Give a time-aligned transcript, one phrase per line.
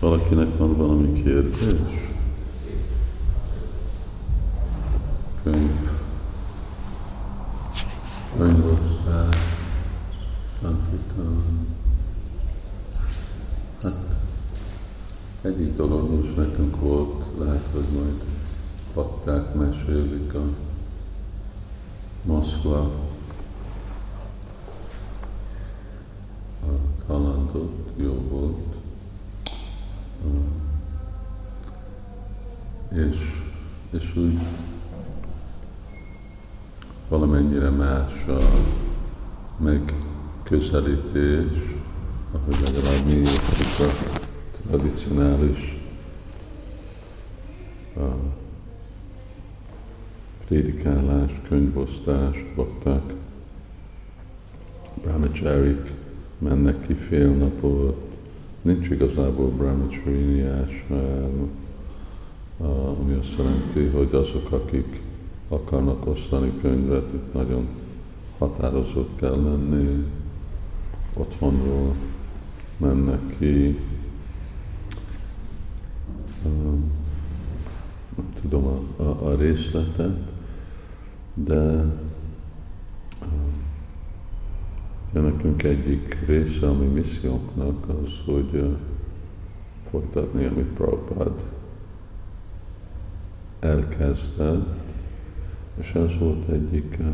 [0.00, 2.08] Valakinek van valami kérdés?
[5.42, 5.90] Könyv.
[8.36, 9.36] Könyvosztás.
[13.82, 13.94] Hát
[15.40, 18.22] egyik dolog most nekünk volt, lehet, hogy majd
[18.94, 20.42] patták mesélik a
[22.24, 22.90] Moszkva
[26.62, 26.70] a
[27.06, 28.78] kalandot, jó volt.
[32.94, 33.16] És,
[33.90, 34.38] és úgy
[37.08, 38.38] valamennyire más a
[39.56, 41.52] megközelítés,
[42.32, 43.90] ahogy legalább mi a
[44.66, 45.78] tradicionális
[47.96, 48.08] a
[50.46, 53.02] prédikálás, könyvosztás, bakták,
[55.02, 55.92] brahmacharik
[56.38, 57.96] mennek ki fél napot,
[58.62, 60.42] nincs igazából brahmacharini
[62.60, 65.00] ami azt jelenti, hogy azok, akik
[65.48, 67.68] akarnak osztani könyvet, itt nagyon
[68.38, 70.04] határozott kell lenni,
[71.14, 71.94] otthonról
[72.76, 73.78] mennek ki,
[78.16, 80.18] nem tudom a, a, a részletet,
[81.34, 81.84] de
[85.14, 88.76] ja, nekünk egyik része a mi missziónknak az, hogy uh,
[89.90, 91.44] folytatni, amit Prabhupád
[93.60, 94.66] elkezdett,
[95.80, 97.06] és ez volt egyik uh,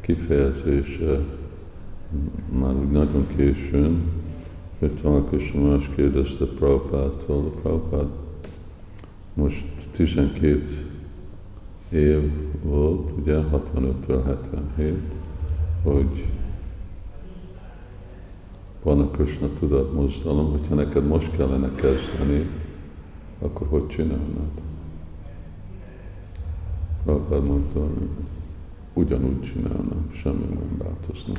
[0.00, 1.20] kifejezése
[2.58, 4.02] már nagyon későn,
[4.78, 8.08] hogy Talkusra más kérdezte Prabhupától, Prabhupád
[9.34, 10.64] most 12
[11.88, 14.94] év volt, ugye 65-től 77,
[15.82, 16.26] hogy
[18.82, 22.46] van a Krishna tudat mozdalom, hogyha neked most kellene kezdeni,
[23.38, 24.67] akkor hogy csinálnád?
[27.08, 27.86] Prabhupád mondta,
[28.92, 31.34] ugyanúgy csinálnám, semmi nem változna.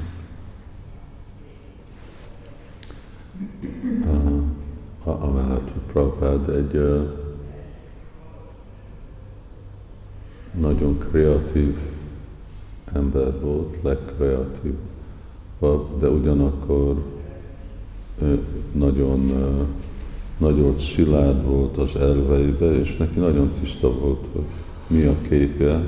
[5.06, 7.14] Uh, amellett, hogy Prabhupád egy uh,
[10.60, 11.78] nagyon kreatív
[12.94, 14.74] ember volt, legkreatív,
[16.00, 17.04] de ugyanakkor
[18.72, 19.32] nagyon,
[20.38, 24.46] nagyon szilárd volt az elveibe, és neki nagyon tiszta volt, hogy
[24.90, 25.82] mi a képje,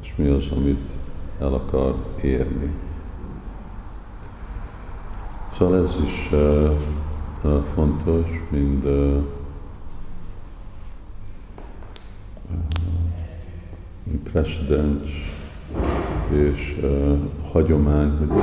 [0.00, 0.90] és mi az, amit
[1.40, 2.70] el akar érni.
[5.56, 6.70] Szóval ez is uh,
[7.44, 9.22] uh, fontos, mind uh,
[14.24, 15.32] precedens
[16.30, 17.18] és uh,
[17.52, 18.42] hagyomány, hogy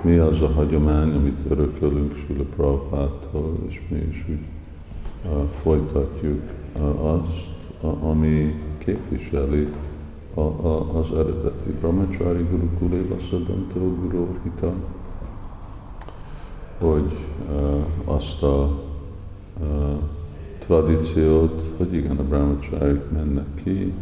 [0.00, 4.44] mi az a hagyomány, amit örökölünk Sula Prabhupától, és mi is úgy
[5.24, 6.42] uh, folytatjuk
[6.76, 7.44] uh, azt,
[7.80, 8.54] a, ami
[8.86, 9.68] képviseli
[10.34, 14.72] a, a, az eredeti Brahmachari Guru Kuléva Szadantó Guru Hita,
[16.78, 17.12] hogy
[17.50, 18.80] uh, azt a
[19.60, 19.98] uh,
[20.58, 23.92] tradíciót, hogy igen, a brahmacharik mennek ki,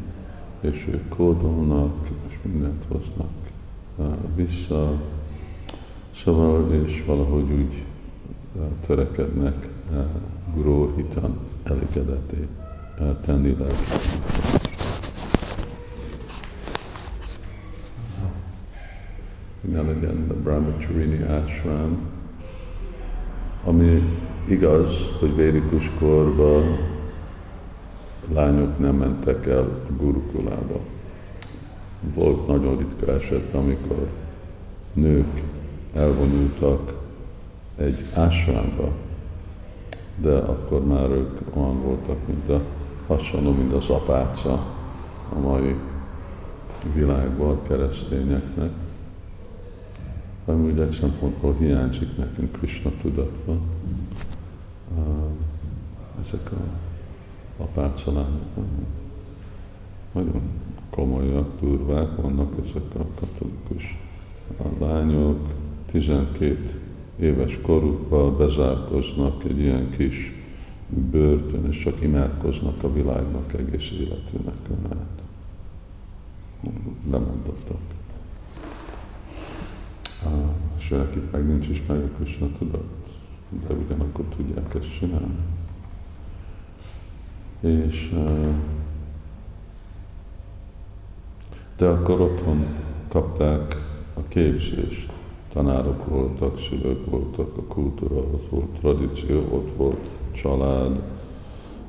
[0.61, 3.31] és ők kódolnak, és mindent hoznak
[3.97, 4.93] uh, vissza,
[6.23, 7.83] Szóval, és valahogy úgy
[8.87, 9.69] törekednek
[10.55, 12.49] Guru Hitan elégedeté
[13.25, 13.67] tenni le.
[19.73, 21.99] Ne legyen a Brahmacharini Ashram,
[23.65, 24.03] ami
[24.49, 24.89] igaz,
[25.19, 26.79] hogy védikus korban
[28.33, 29.59] lányok nem mentek el
[29.89, 30.81] a gurukulába.
[32.15, 34.09] Volt nagyon ritka eset, amikor
[34.93, 35.43] nők
[35.95, 36.93] elvonultak
[37.77, 38.93] egy ásványba,
[40.17, 42.61] de akkor már ők olyan voltak, mint a
[43.07, 44.53] hasonló, mint az apáca
[45.35, 45.75] a mai
[46.95, 48.71] világban keresztényeknek.
[50.45, 53.61] Amúgy egy szempontból hiányzik nekünk Krishna tudatban.
[56.27, 56.63] Ezek a
[57.63, 58.43] apácalányok
[60.13, 60.41] nagyon
[60.91, 63.99] komolyak, durvák vannak ezek a katolikus
[64.57, 65.49] a lányok,
[65.91, 66.81] 12
[67.17, 70.33] éves korukban bezárkoznak egy ilyen kis
[71.11, 75.23] börtön, és csak imádkoznak a világnak egész életünek át.
[77.11, 77.81] Lemondottak.
[80.85, 82.85] És akik meg nincs is meg a Krishna tudat,
[83.67, 85.39] de ugyanakkor tudják ezt csinálni.
[87.61, 88.15] És
[91.77, 92.67] de akkor otthon
[93.09, 93.77] kapták
[94.15, 95.13] a képzést
[95.53, 101.03] tanárok voltak, szülők voltak, a kultúra ott volt, tradíció ott volt, család.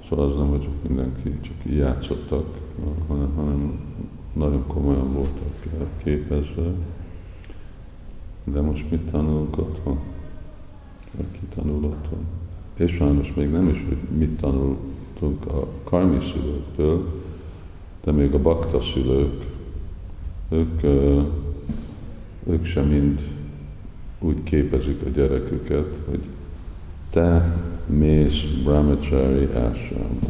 [0.10, 2.46] Szóval az nem, hogy mindenki csak így játszottak,
[3.08, 3.80] hanem, hanem
[4.34, 5.54] nagyon komolyan voltak
[6.04, 6.72] képezve.
[8.54, 10.00] De most mit tanulunk otthon?
[11.32, 12.26] Ki tanul otthon?
[12.74, 17.22] És sajnos még nem is, hogy mit tanultunk a karmi szülőktől,
[18.04, 19.46] de még a bakta szülők,
[20.50, 20.84] ők,
[22.48, 23.20] ők sem mind
[24.20, 26.22] úgy képezik a gyereküket, hogy
[27.10, 30.28] te mész brahmachari ásramba.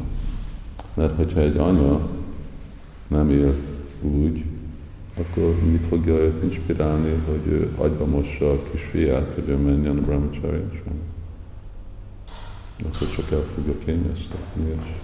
[0.93, 2.07] Mert hogyha egy anya
[3.07, 3.53] nem él
[4.01, 4.43] úgy,
[5.17, 9.97] akkor mi fogja őt inspirálni, hogy ő agyba mossa a kis fiát, hogy ő menjen
[9.97, 11.03] a brahmachari ásramba?
[12.79, 14.69] Akkor csak el fogja kényeztetni.
[14.69, 15.01] És...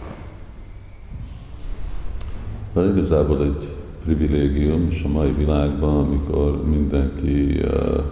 [2.73, 3.67] De igazából egy
[4.03, 8.03] privilégium, és a mai világban, amikor mindenki uh,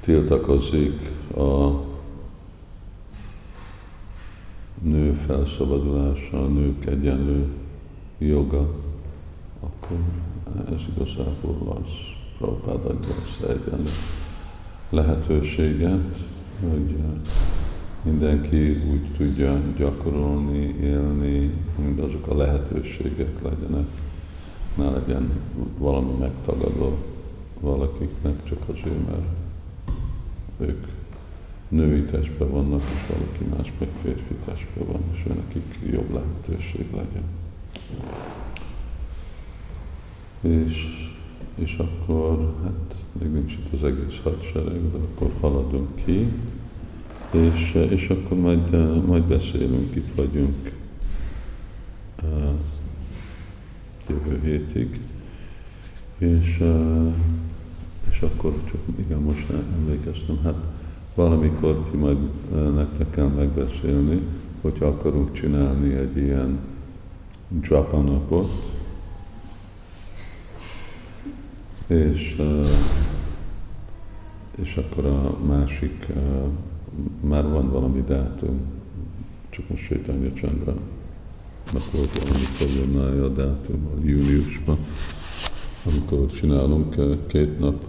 [0.00, 1.00] tiltakozik
[1.36, 1.70] a
[4.82, 7.46] nő felszabadulása, a nők egyenlő
[8.18, 8.68] joga,
[9.60, 9.98] akkor
[10.70, 11.90] ez igazából az
[12.38, 13.90] Prabhupád ezt egyenlő
[14.90, 16.24] lehetőséget,
[16.60, 16.96] hogy
[18.02, 23.86] mindenki úgy tudja gyakorolni, élni, mind azok a lehetőségek legyenek,
[24.74, 25.30] ne legyen
[25.78, 26.96] valami megtagadva
[27.60, 29.26] valakiknek csak azért, mert
[30.58, 30.84] ők
[31.68, 37.45] női testben vannak, és valaki más meg férfi testben van, és nekik jobb lehetőség legyen.
[40.46, 41.06] És,
[41.54, 46.26] és akkor, hát még nincs itt az egész hadsereg, de akkor haladunk ki,
[47.30, 48.70] és, és akkor majd,
[49.06, 50.72] majd beszélünk, itt vagyunk
[52.22, 52.50] uh,
[54.08, 55.00] jövő hétig,
[56.18, 57.12] és, uh,
[58.10, 59.46] és akkor csak igen, most
[59.80, 60.56] emlékeztem, hát
[61.14, 62.18] valamikor ti majd
[62.74, 64.20] nektek kell megbeszélni,
[64.60, 66.58] hogyha akarunk csinálni egy ilyen
[67.48, 68.75] drapanapot,
[71.86, 72.42] és,
[74.62, 76.06] és akkor a másik,
[77.20, 78.60] már van valami dátum,
[79.50, 80.76] csak most Sétanya Csandra,
[81.72, 84.78] mert volt valami problémája a dátum, a júniusban,
[85.84, 87.84] amikor csinálunk két nap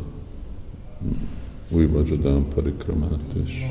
[1.69, 3.65] új Vajradán parikramát és,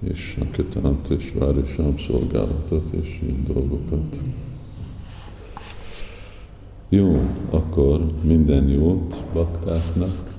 [0.00, 4.16] és a Kitánt és Várisám szolgálatot és ilyen dolgokat.
[6.88, 10.34] Jó, akkor minden jót baktáknak,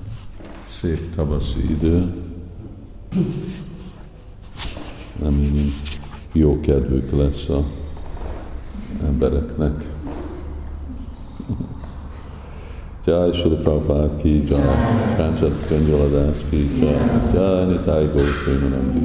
[0.80, 2.12] szép tavaszi idő,
[5.22, 5.42] nem
[6.32, 7.64] jó kedvük lesz a
[9.06, 9.92] embereknek.
[13.04, 14.60] Jai Srila Prabhupada ki jai,
[15.16, 16.96] Kanchat Kanjaladás ki jai,
[17.34, 18.98] Jai Nitai Gaur Premanandi